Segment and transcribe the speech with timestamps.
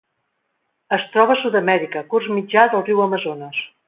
[0.97, 3.61] Es troba a Sud-amèrica: curs mitjà del riu Amazones.